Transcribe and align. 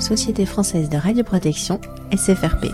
Société 0.00 0.46
française 0.46 0.88
de 0.88 0.96
radioprotection, 0.96 1.80
SFRP. 2.12 2.66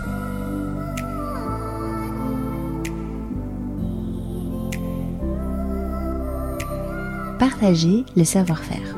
Partager 7.39 8.05
le 8.15 8.23
savoir-faire. 8.23 8.95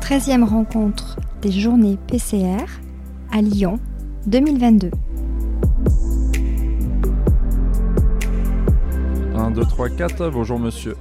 13e 0.00 0.44
rencontre 0.44 1.16
des 1.42 1.50
journées 1.50 1.98
PCR 2.06 2.64
à 3.32 3.42
Lyon 3.42 3.80
2022. 4.26 4.90
1, 9.34 9.50
2, 9.50 9.64
3, 9.64 9.88
4, 9.90 10.30
bonjour 10.30 10.58
monsieur. 10.58 10.96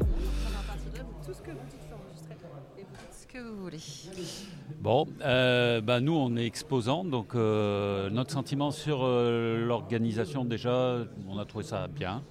Bon, 4.84 5.07
euh, 5.21 5.80
bah, 5.80 6.02
nous 6.02 6.12
on 6.13 6.35
est 6.35 6.45
exposants, 6.45 7.05
donc 7.05 7.35
euh, 7.35 8.09
notre 8.09 8.31
sentiment 8.31 8.70
sur 8.70 8.99
euh, 9.05 9.66
l'organisation 9.66 10.44
déjà, 10.44 10.98
on 11.30 11.39
a 11.39 11.45
trouvé 11.45 11.63
ça 11.63 11.88
bien. 11.88 12.21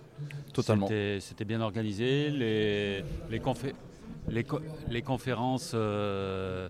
Totalement. 0.53 0.87
C'était 0.87 1.47
bien 1.47 1.63
organisé, 1.63 2.29
les, 2.29 3.03
les, 3.31 3.39
confé- 3.39 3.73
les, 4.29 4.45
co- 4.45 4.61
les 4.89 5.03
conférences 5.03 5.73
euh, 5.75 6.69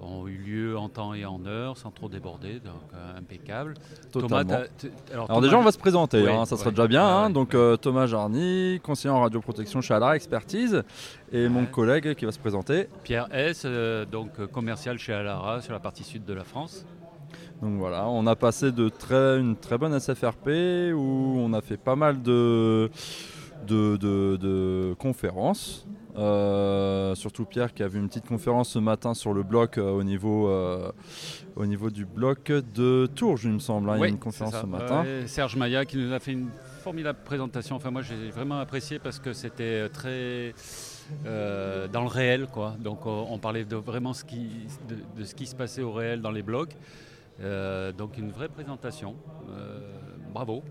ont 0.00 0.26
eu 0.28 0.36
lieu 0.36 0.78
en 0.78 0.88
temps 0.88 1.14
et 1.14 1.24
en 1.24 1.44
heure, 1.46 1.76
sans 1.76 1.90
trop 1.90 2.08
déborder, 2.08 2.54
donc 2.60 2.74
euh, 2.94 3.18
impeccable. 3.18 3.74
Totalement. 4.12 4.44
t'as- 4.44 4.68
t- 4.68 4.90
Alors 5.12 5.26
Thomas, 5.28 5.40
déjà 5.40 5.58
on 5.58 5.62
va 5.62 5.72
se 5.72 5.78
présenter, 5.78 6.28
hein, 6.28 6.44
ça 6.44 6.56
sera 6.56 6.66
ouais. 6.66 6.72
déjà 6.72 6.86
bien. 6.86 7.04
Ouais, 7.04 7.10
hein. 7.12 7.26
ouais, 7.28 7.32
Donc 7.32 7.54
euh, 7.54 7.76
Thomas 7.76 8.06
Jarny, 8.06 8.80
conseiller 8.82 9.10
en 9.12 9.20
radioprotection 9.20 9.80
chez 9.80 9.94
Alara 9.94 10.16
Expertise, 10.16 10.82
et 11.32 11.48
mon 11.48 11.66
collègue 11.66 12.14
qui 12.14 12.24
va 12.24 12.32
se 12.32 12.38
présenter. 12.38 12.88
Pierre 13.02 13.28
S, 13.32 13.66
donc 14.10 14.44
commercial 14.52 14.98
chez 14.98 15.12
Alara 15.12 15.60
sur 15.62 15.72
la 15.72 15.80
partie 15.80 16.04
sud 16.04 16.24
de 16.24 16.34
la 16.34 16.44
France. 16.44 16.84
Donc 17.62 17.78
voilà, 17.78 18.06
on 18.06 18.26
a 18.26 18.36
passé 18.36 18.70
de 18.70 18.90
très, 18.90 19.38
une 19.40 19.56
très 19.56 19.78
bonne 19.78 19.98
SFRP 19.98 20.48
où 20.94 21.36
on 21.38 21.54
a 21.54 21.62
fait 21.62 21.78
pas 21.78 21.96
mal 21.96 22.20
de, 22.20 22.90
de, 23.66 23.96
de- 23.96 24.36
de 24.40 24.94
conférences. 24.98 25.86
Euh, 26.18 27.14
surtout 27.14 27.44
Pierre 27.44 27.74
qui 27.74 27.82
a 27.82 27.88
vu 27.88 27.98
une 27.98 28.08
petite 28.08 28.26
conférence 28.26 28.70
ce 28.70 28.78
matin 28.78 29.12
sur 29.12 29.34
le 29.34 29.42
bloc 29.42 29.76
euh, 29.76 29.90
au, 29.90 30.02
niveau, 30.02 30.48
euh, 30.48 30.90
au 31.56 31.66
niveau 31.66 31.90
du 31.90 32.06
bloc 32.06 32.50
de 32.50 33.06
Tours, 33.14 33.38
il 33.44 33.50
me 33.50 33.58
semble. 33.58 33.90
hein. 33.90 33.96
Il 33.98 34.00
y 34.00 34.04
a 34.04 34.08
une 34.08 34.18
conférence 34.18 34.54
ce 34.58 34.64
matin. 34.66 35.04
Serge 35.26 35.56
Maya 35.56 35.84
qui 35.84 35.98
nous 35.98 36.12
a 36.14 36.18
fait 36.18 36.32
une 36.32 36.48
formidable 36.82 37.18
présentation. 37.22 37.76
Enfin, 37.76 37.90
moi, 37.90 38.00
j'ai 38.00 38.30
vraiment 38.30 38.58
apprécié 38.60 38.98
parce 38.98 39.18
que 39.18 39.34
c'était 39.34 39.90
très 39.90 40.54
euh, 41.26 41.86
dans 41.88 42.00
le 42.02 42.08
réel, 42.08 42.46
quoi. 42.46 42.74
Donc, 42.80 43.04
on, 43.04 43.26
on 43.30 43.38
parlait 43.38 43.66
de 43.66 43.76
vraiment 43.76 44.14
ce 44.14 44.24
qui, 44.24 44.48
de, 44.88 44.96
de 45.20 45.24
ce 45.24 45.34
qui 45.34 45.46
se 45.46 45.54
passait 45.54 45.82
au 45.82 45.92
réel 45.92 46.22
dans 46.22 46.30
les 46.30 46.42
blogs. 46.42 46.72
Euh, 47.42 47.92
donc, 47.92 48.16
une 48.16 48.30
vraie 48.30 48.48
présentation. 48.48 49.16
Euh, 49.50 49.80
bravo. 50.32 50.62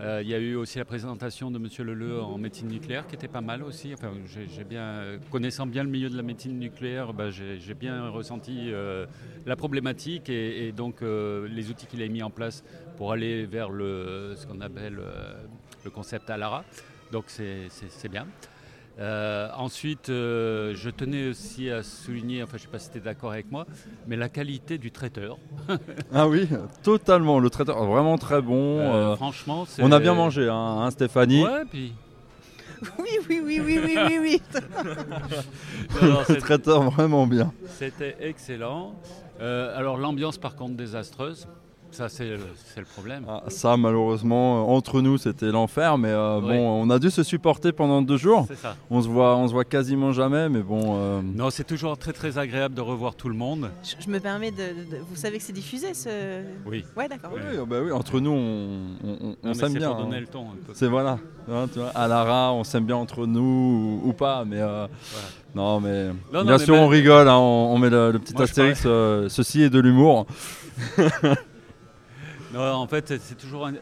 Euh, 0.00 0.20
Il 0.22 0.28
y 0.28 0.34
a 0.34 0.38
eu 0.38 0.54
aussi 0.54 0.78
la 0.78 0.84
présentation 0.84 1.50
de 1.50 1.58
Monsieur 1.58 1.82
Leleu 1.82 2.20
en 2.20 2.38
médecine 2.38 2.68
nucléaire 2.68 3.06
qui 3.06 3.16
était 3.16 3.28
pas 3.28 3.40
mal 3.40 3.62
aussi. 3.64 3.92
Enfin, 3.94 4.12
connaissant 5.30 5.66
bien 5.66 5.82
le 5.82 5.90
milieu 5.90 6.08
de 6.08 6.16
la 6.16 6.22
médecine 6.22 6.58
nucléaire, 6.58 7.12
bah, 7.12 7.30
j'ai 7.30 7.74
bien 7.74 8.08
ressenti 8.08 8.70
euh, 8.72 9.06
la 9.44 9.56
problématique 9.56 10.28
et, 10.28 10.72
donc 10.72 11.02
euh, 11.02 11.48
les 11.48 11.70
outils 11.70 11.86
qu'il 11.86 12.02
a 12.02 12.08
mis 12.08 12.22
en 12.22 12.30
place 12.30 12.62
pour 12.96 13.12
aller 13.12 13.44
vers 13.46 13.70
le, 13.70 14.34
ce 14.36 14.46
qu'on 14.46 14.60
appelle 14.60 15.00
le 15.84 15.90
concept 15.90 16.30
Alara. 16.30 16.64
Donc 17.10 17.24
c'est 17.28 18.08
bien. 18.10 18.26
Euh, 19.00 19.48
ensuite, 19.56 20.08
euh, 20.08 20.74
je 20.74 20.90
tenais 20.90 21.28
aussi 21.28 21.70
à 21.70 21.84
souligner, 21.84 22.42
enfin 22.42 22.56
je 22.56 22.62
ne 22.62 22.66
sais 22.66 22.72
pas 22.72 22.78
si 22.80 22.90
tu 22.90 22.98
es 22.98 23.00
d'accord 23.00 23.30
avec 23.30 23.50
moi, 23.50 23.64
mais 24.08 24.16
la 24.16 24.28
qualité 24.28 24.78
du 24.78 24.90
traiteur. 24.90 25.38
Ah 26.12 26.26
oui, 26.26 26.48
totalement. 26.82 27.38
Le 27.38 27.50
traiteur 27.50 27.84
vraiment 27.84 28.16
très 28.18 28.40
bon. 28.40 28.80
Euh, 28.80 29.12
euh, 29.12 29.16
franchement, 29.16 29.66
c'est... 29.66 29.82
on 29.82 29.92
a 29.92 30.00
bien 30.00 30.14
mangé, 30.14 30.48
hein, 30.48 30.78
hein, 30.80 30.90
Stéphanie. 30.90 31.44
Ouais, 31.44 31.64
puis... 31.70 31.92
Oui, 32.98 33.08
oui, 33.28 33.40
oui, 33.44 33.60
oui, 33.64 33.80
oui, 33.84 33.98
oui, 34.08 34.18
oui. 34.20 34.42
Non, 36.02 36.20
Le 36.28 36.36
traiteur 36.36 36.82
vraiment 36.90 37.26
bien. 37.26 37.52
C'était 37.66 38.16
excellent. 38.20 38.94
Euh, 39.40 39.76
alors 39.76 39.96
l'ambiance 39.96 40.38
par 40.38 40.56
contre 40.56 40.76
désastreuse, 40.76 41.46
ça 41.90 42.08
c'est 42.08 42.28
le, 42.28 42.84
problème. 42.94 43.24
Ah, 43.28 43.42
ça, 43.48 43.76
malheureusement, 43.76 44.60
euh, 44.62 44.72
entre 44.76 45.00
nous, 45.00 45.18
c'était 45.18 45.50
l'enfer. 45.50 45.98
Mais 45.98 46.10
euh, 46.10 46.40
bon, 46.40 46.82
on 46.82 46.90
a 46.90 46.98
dû 46.98 47.10
se 47.10 47.22
supporter 47.22 47.72
pendant 47.72 48.02
deux 48.02 48.16
jours. 48.16 48.44
C'est 48.48 48.56
ça. 48.58 48.76
On 48.90 49.02
se 49.02 49.08
voit, 49.08 49.36
on 49.36 49.48
se 49.48 49.52
voit 49.52 49.64
quasiment 49.64 50.12
jamais, 50.12 50.48
mais 50.48 50.60
bon. 50.62 50.96
euh, 50.98 51.20
Non, 51.22 51.50
c'est 51.50 51.64
toujours 51.64 51.96
très 51.98 52.12
très 52.12 52.38
agréable 52.38 52.74
de 52.74 52.80
revoir 52.80 53.14
tout 53.14 53.28
le 53.28 53.34
monde. 53.34 53.70
Je, 53.82 53.94
je 54.04 54.10
me 54.10 54.20
permets 54.20 54.50
de, 54.50 54.56
de- 54.58 54.98
Vous 55.08 55.16
savez 55.16 55.38
que 55.38 55.44
c'est 55.44 55.52
diffusé 55.52 55.94
ce. 55.94 56.08
Oui. 56.66 56.84
Ouais, 56.96 57.08
d'accord. 57.08 57.30
oui, 57.34 57.40
bah 57.68 57.76
oui, 57.84 57.90
entre 57.92 58.20
nous, 58.20 58.30
on, 58.32 59.54
s'aime 59.54 59.72
c'est 59.72 59.78
bien. 59.78 59.88
pour 59.90 60.04
donner 60.04 60.16
hein. 60.18 60.20
le 60.20 60.26
ton 60.26 60.42
un 60.42 60.56
peu. 60.66 60.72
C'est 60.74 60.88
voilà. 60.88 61.18
Hein, 61.50 61.66
tu 61.72 61.78
vois, 61.78 61.88
à 61.94 62.06
Lara, 62.06 62.52
on 62.52 62.62
s'aime 62.64 62.84
bien 62.84 62.96
entre 62.96 63.24
nous 63.26 64.00
ou, 64.04 64.08
ou 64.10 64.12
pas, 64.12 64.44
mais 64.44 64.60
euh, 64.60 64.86
non, 65.54 65.80
mais 65.80 66.08
Non, 66.08 66.14
non, 66.32 66.42
bien 66.44 66.58
mais 66.58 66.64
sûr, 66.64 66.74
ben- 66.74 66.82
on 66.82 66.88
rigole. 66.88 67.26
hein, 67.28 67.36
on, 67.38 67.72
on 67.74 67.78
met 67.78 67.88
le, 67.90 68.12
le 68.12 68.18
petit 68.18 68.34
Moi, 68.34 68.42
astérix. 68.44 68.82
euh, 68.84 69.28
ceci 69.30 69.62
est 69.62 69.70
de 69.70 69.80
l'humour. 69.80 70.26
Non, 72.58 72.72
en 72.74 72.88
fait, 72.88 73.06
c'est- 73.18 73.36
toujours 73.36 73.66
euh, 73.68 73.72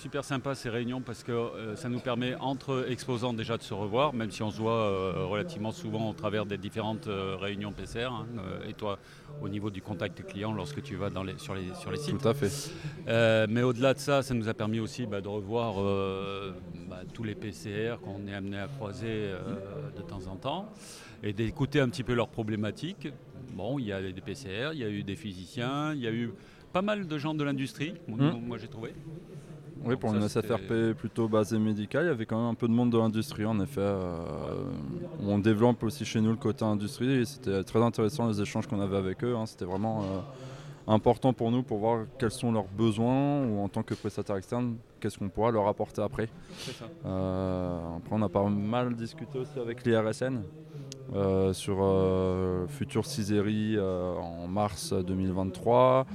super 0.00 0.24
sympa 0.24 0.54
ces 0.54 0.70
réunions 0.70 1.02
parce 1.02 1.22
que 1.22 1.32
euh, 1.32 1.76
ça 1.76 1.90
nous 1.90 2.00
permet 2.00 2.34
entre 2.36 2.86
exposants 2.88 3.34
déjà 3.34 3.58
de 3.58 3.62
se 3.62 3.74
revoir, 3.74 4.14
même 4.14 4.30
si 4.30 4.42
on 4.42 4.50
se 4.50 4.56
voit 4.56 4.72
euh, 4.72 5.26
relativement 5.26 5.70
souvent 5.70 6.08
au 6.08 6.14
travers 6.14 6.46
des 6.46 6.56
différentes 6.56 7.08
euh, 7.08 7.36
réunions 7.38 7.72
PCR. 7.72 8.10
hein, 8.10 8.26
euh, 8.38 8.66
et 8.66 8.72
toi, 8.72 8.98
au 9.42 9.50
niveau 9.50 9.68
du 9.68 9.82
contact 9.82 10.24
client, 10.26 10.54
lorsque 10.54 10.82
tu 10.82 10.96
vas 10.96 11.10
dans 11.10 11.24
les, 11.24 11.36
sur, 11.36 11.54
les, 11.54 11.74
sur 11.74 11.90
les 11.90 11.98
sites. 11.98 12.18
Tout 12.18 12.26
à 12.28 12.32
fait. 12.32 12.50
Euh, 13.06 13.46
mais 13.50 13.62
au-delà 13.62 13.92
de 13.92 13.98
ça, 13.98 14.22
ça 14.22 14.32
nous 14.32 14.48
a 14.48 14.54
permis 14.54 14.80
aussi 14.80 15.04
bah, 15.04 15.20
de 15.20 15.28
revoir 15.28 15.74
euh, 15.78 16.52
bah, 16.88 17.00
tous 17.12 17.24
les 17.24 17.34
PCR 17.34 17.96
qu'on 18.02 18.26
est 18.26 18.34
amené 18.34 18.58
à 18.58 18.66
croiser 18.66 19.08
euh, 19.08 19.40
de 19.94 20.00
temps 20.00 20.26
en 20.26 20.36
temps 20.36 20.72
et 21.22 21.34
d'écouter 21.34 21.80
un 21.80 21.88
petit 21.90 22.02
peu 22.02 22.14
leurs 22.14 22.28
problématiques. 22.28 23.08
Bon, 23.52 23.78
il 23.78 23.84
y 23.86 23.92
a 23.92 24.00
des 24.00 24.20
PCR, 24.22 24.70
il 24.72 24.78
y 24.78 24.84
a 24.84 24.88
eu 24.88 25.02
des 25.02 25.16
physiciens, 25.16 25.92
il 25.92 26.00
y 26.00 26.06
a 26.06 26.10
eu 26.12 26.30
pas 26.72 26.82
mal 26.82 27.06
de 27.06 27.18
gens 27.18 27.34
de 27.34 27.44
l'industrie, 27.44 27.94
moi, 28.08 28.18
Hmm. 28.18 28.46
moi, 28.46 28.58
j'ai 28.58 28.68
trouvé. 28.68 28.94
Oui, 29.84 29.90
Donc 29.94 30.00
pour 30.00 30.14
une 30.14 30.22
SFRP 30.22 30.94
plutôt 30.96 31.28
basée 31.28 31.58
médicale, 31.58 32.04
il 32.04 32.08
y 32.08 32.10
avait 32.10 32.24
quand 32.26 32.36
même 32.38 32.50
un 32.50 32.54
peu 32.54 32.68
de 32.68 32.72
monde 32.72 32.90
de 32.90 32.98
l'industrie 32.98 33.44
en 33.44 33.58
effet. 33.60 33.80
euh, 33.80 34.64
on 35.20 35.38
développe 35.40 35.82
aussi 35.82 36.04
chez 36.04 36.20
nous 36.20 36.30
le 36.30 36.36
côté 36.36 36.64
industrie 36.64 37.10
et 37.10 37.24
c'était 37.24 37.64
très 37.64 37.80
intéressant 37.82 38.28
les 38.28 38.40
échanges 38.40 38.66
qu'on 38.68 38.80
avait 38.80 38.96
avec 38.96 39.24
eux. 39.24 39.34
hein. 39.36 39.44
C'était 39.46 39.64
vraiment 39.64 40.02
euh, 40.02 40.20
important 40.86 41.32
pour 41.32 41.50
nous 41.50 41.64
pour 41.64 41.78
voir 41.78 42.06
quels 42.16 42.30
sont 42.30 42.52
leurs 42.52 42.68
besoins 42.68 43.44
ou 43.44 43.58
en 43.64 43.68
tant 43.68 43.82
que 43.82 43.94
prestataire 43.94 44.36
externe, 44.36 44.76
qu'est-ce 45.00 45.18
qu'on 45.18 45.28
pourra 45.28 45.50
leur 45.50 45.66
apporter 45.66 46.00
après. 46.00 46.28
Ça. 46.58 46.84
Euh, 47.04 47.96
après, 47.96 48.14
on 48.14 48.22
a 48.22 48.28
pas 48.28 48.48
mal 48.48 48.94
discuté 48.94 49.36
aussi 49.38 49.58
avec 49.58 49.84
l'IRSN 49.84 50.42
euh, 51.14 51.52
sur 51.52 51.78
euh, 51.80 52.66
future 52.68 53.04
CISERI 53.06 53.76
euh, 53.76 54.14
en 54.16 54.46
mars 54.46 54.92
2023, 54.92 56.06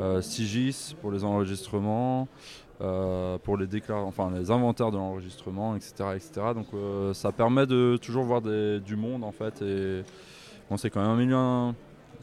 euh, 0.00 0.20
SIGIS 0.20 0.94
pour 1.00 1.10
les 1.10 1.24
enregistrements, 1.24 2.28
euh, 2.80 3.38
pour 3.38 3.56
les, 3.56 3.66
déclar- 3.66 4.04
enfin, 4.04 4.30
les 4.34 4.50
inventaires 4.50 4.90
de 4.90 4.96
l'enregistrement, 4.96 5.74
etc., 5.76 5.92
etc. 6.16 6.30
Donc 6.54 6.66
ça 7.14 7.32
permet 7.32 7.66
de 7.66 7.96
toujours 8.00 8.24
voir 8.24 8.40
des- 8.42 8.80
du 8.80 8.96
monde 8.96 9.24
en 9.24 9.32
fait. 9.32 9.62
Et 9.62 10.02
bon, 10.70 10.76
c'est 10.76 10.90
quand 10.90 11.00
même 11.00 11.10
un 11.10 11.16
milieu 11.16 11.36
un, 11.36 11.68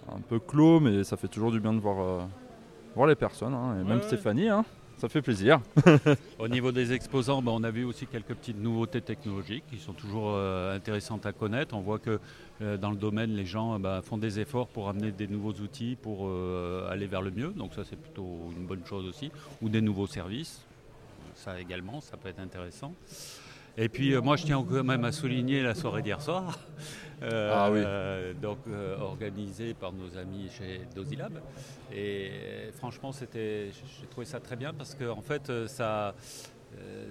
un 0.10 0.20
peu 0.28 0.40
clos, 0.40 0.80
mais 0.80 1.04
ça 1.04 1.18
fait 1.18 1.28
toujours 1.28 1.52
du 1.52 1.60
bien 1.60 1.74
de 1.74 1.80
voir, 1.80 2.28
voir 2.96 3.08
les 3.08 3.16
personnes. 3.16 3.54
hein, 3.54 3.76
et 3.80 3.84
même 3.84 3.98
Ouais. 3.98 4.04
Stéphanie, 4.04 4.50
hein, 4.50 4.64
ça 5.02 5.10
fait 5.10 5.24
plaisir. 5.24 5.62
Au 6.40 6.48
niveau 6.48 6.72
des 6.72 6.94
exposants, 6.94 7.42
bah, 7.42 7.52
on 7.56 7.64
a 7.64 7.72
vu 7.72 7.86
aussi 7.86 8.06
quelques 8.06 8.36
petites 8.36 8.62
nouveautés 8.62 9.02
technologiques 9.02 9.64
qui 9.68 9.80
sont 9.80 9.94
toujours 9.94 10.34
euh, 10.36 10.76
intéressantes 10.76 11.26
à 11.26 11.34
connaître. 11.34 11.74
On 11.76 11.82
voit 11.82 11.98
que 11.98 12.20
euh, 12.62 12.78
dans 12.78 12.92
le 12.92 12.98
domaine, 12.98 13.32
les 13.32 13.48
gens 13.48 13.74
euh, 13.74 13.78
bah, 13.80 14.04
font 14.04 14.20
des 14.20 14.40
efforts 14.40 14.68
pour 14.68 14.90
amener 14.90 15.12
des 15.12 15.28
nouveaux 15.28 15.54
outils 15.54 15.98
pour 16.00 16.30
aller 16.88 17.08
vers 17.08 17.24
le 17.24 17.32
mieux. 17.32 17.50
Donc 17.50 17.74
ça, 17.74 17.82
c'est 17.84 18.00
plutôt 18.00 18.52
une 18.56 18.68
bonne 18.68 18.86
chose 18.86 19.08
aussi. 19.08 19.32
Ou 19.64 19.70
des 19.70 19.82
nouveaux 19.82 20.06
services. 20.06 20.62
Ça 21.34 21.60
également, 21.60 22.00
ça 22.00 22.16
peut 22.16 22.30
être 22.30 22.40
intéressant. 22.40 22.94
Et 23.78 23.90
puis 23.90 24.14
euh, 24.14 24.22
moi, 24.22 24.36
je 24.36 24.46
tiens 24.46 24.64
quand 24.68 24.84
même 24.84 25.06
à 25.06 25.12
souligner 25.12 25.64
la 25.64 25.76
soirée 25.76 26.02
d'hier 26.02 26.22
soir. 26.22 26.58
Euh, 27.24 27.52
Ah 27.54 27.70
oui. 27.72 27.82
donc 28.42 28.58
euh, 28.68 28.98
organisée 28.98 29.76
par 29.76 29.94
nos 29.94 30.18
amis 30.18 30.50
chez 30.58 30.82
Dosilab. 30.96 31.34
Et 31.94 32.32
franchement, 32.80 33.12
c'était, 33.12 33.68
j'ai 33.72 34.08
trouvé 34.08 34.26
ça 34.26 34.40
très 34.40 34.56
bien 34.56 34.74
parce 34.74 34.96
que 34.96 35.08
en 35.08 35.22
fait, 35.22 35.68
ça, 35.68 36.16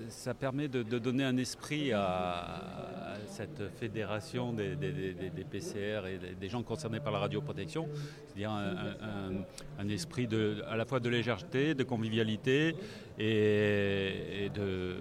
ça 0.09 0.35
permet 0.35 0.67
de, 0.67 0.83
de 0.83 0.99
donner 0.99 1.23
un 1.23 1.37
esprit 1.37 1.93
à, 1.93 2.01
à 2.03 3.17
cette 3.29 3.63
fédération 3.79 4.53
des, 4.53 4.75
des- 4.75 4.91
des- 4.91 5.13
des- 5.13 5.31
des 5.31 5.45
PCR 5.45 6.01
et 6.13 6.19
des, 6.19 6.35
des 6.35 6.49
gens 6.49 6.65
concernés 6.65 6.99
par 6.99 7.13
la 7.13 7.21
radioprotection, 7.21 7.87
c'est-à-dire 8.27 8.51
un, 8.51 8.65
un- 8.69 9.45
un 9.85 9.89
esprit 9.91 10.27
de, 10.27 10.61
à 10.69 10.75
la 10.77 10.87
fois 10.87 10.99
de 10.99 11.09
légèreté, 11.09 11.75
de 11.75 11.85
convivialité 11.85 12.75
et, 13.17 14.45
et 14.47 14.49
de, 14.49 14.97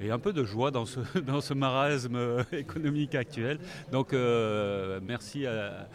et 0.00 0.10
un 0.10 0.18
peu 0.18 0.32
de 0.32 0.44
joie 0.44 0.70
dans 0.70 0.86
ce, 0.86 1.00
dans 1.26 1.40
ce 1.40 1.54
marasme 1.54 2.44
économique 2.52 3.14
actuel. 3.14 3.58
Donc 3.90 4.12
euh, 4.12 5.00
merci 5.02 5.46
à, 5.46 5.88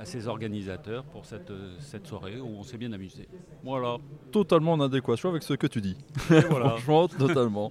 à 0.00 0.04
ses 0.04 0.26
organisateurs 0.28 1.04
pour 1.04 1.24
cette, 1.24 1.52
cette 1.80 2.06
soirée 2.06 2.40
où 2.40 2.46
on 2.58 2.62
s'est 2.62 2.78
bien 2.78 2.92
amusé. 2.92 3.28
Voilà. 3.62 3.96
Totalement 4.32 4.72
en 4.72 4.80
adéquation 4.80 5.28
avec 5.30 5.42
ce 5.42 5.54
que 5.54 5.66
tu 5.66 5.80
dis. 5.80 5.96
Et 6.30 6.40
voilà. 6.40 6.70
Franchement, 6.78 7.08
totalement. 7.08 7.70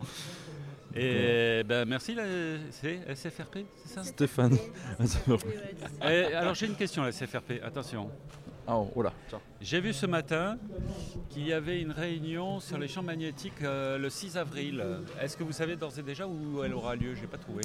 Et 0.93 1.63
ben 1.65 1.85
merci, 1.87 2.13
la- 2.15 2.23
c'est 2.71 2.99
SFRP, 3.15 3.59
c'est 3.85 3.93
ça? 3.93 4.03
Stéphane. 4.03 4.57
Et 6.03 6.33
Alors 6.33 6.53
j'ai 6.53 6.65
une 6.67 6.75
question, 6.75 7.03
la 7.03 7.11
SFRP, 7.13 7.61
attention. 7.63 8.09
Ah, 8.67 8.77
oh 8.95 9.01
là. 9.01 9.11
J'ai 9.59 9.81
vu 9.81 9.91
ce 9.91 10.05
matin 10.05 10.57
qu'il 11.29 11.45
y 11.47 11.51
avait 11.53 11.81
une 11.81 11.91
réunion 11.91 12.59
sur 12.59 12.77
les 12.77 12.87
champs 12.87 13.01
magnétiques 13.03 13.61
euh, 13.63 13.97
le 13.97 14.09
6 14.09 14.37
avril. 14.37 14.83
Est-ce 15.19 15.35
que 15.35 15.43
vous 15.43 15.51
savez 15.51 15.75
d'ores 15.75 15.97
et 15.99 16.03
déjà 16.03 16.27
où 16.27 16.63
elle 16.63 16.73
aura 16.73 16.95
lieu? 16.95 17.13
Je 17.15 17.21
n'ai 17.21 17.27
pas 17.27 17.37
trouvé. 17.37 17.63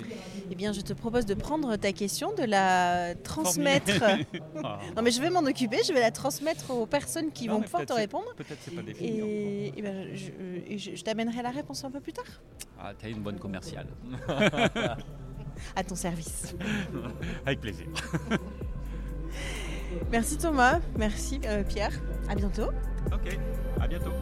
Eh 0.51 0.55
bien, 0.55 0.73
je 0.73 0.81
te 0.81 0.93
propose 0.95 1.27
de 1.27 1.35
prendre 1.35 1.77
ta 1.77 1.93
question, 1.93 2.35
de 2.35 2.45
la 2.45 3.15
transmettre. 3.23 3.93
Ah. 4.65 4.79
non, 4.97 5.03
mais 5.03 5.11
je 5.11 5.21
vais 5.21 5.31
m'en 5.31 5.41
occuper, 5.45 5.79
je 5.87 5.93
vais 5.93 6.01
la 6.01 6.11
transmettre 6.11 6.71
aux 6.71 6.87
personnes 6.87 7.31
qui 7.31 7.47
Non, 7.47 7.57
vont 7.57 7.63
pouvoir 7.63 7.85
te 7.87 7.93
répondre. 7.93 8.27
Peut-être 8.37 8.59
c'est 8.61 8.75
pas 8.75 8.83
défini. 8.83 9.19
Et, 9.21 9.73
eh 9.77 9.83
ben, 9.83 10.09
je, 10.15 10.31
et 10.73 10.79
je- 10.79 10.97
je 10.97 11.05
t'amènerai 11.05 11.43
la 11.43 11.51
réponse 11.51 11.85
un 11.85 11.91
peu 11.91 12.01
plus 12.01 12.13
tard. 12.15 12.25
Ah, 12.81 12.93
t'as 12.99 13.09
une 13.09 13.21
bonne 13.21 13.39
commerciale. 13.39 13.87
À 15.75 15.83
ton 15.83 15.95
service. 15.95 16.55
Avec 17.47 17.61
plaisir. 17.63 17.87
Merci 20.11 20.39
Thomas, 20.39 20.81
merci 20.97 21.41
euh, 21.47 21.63
Pierre. 21.65 21.93
À 22.29 22.35
bientôt. 22.35 22.71
Ok, 23.13 23.39
à 23.81 23.87
bientôt. 23.87 24.13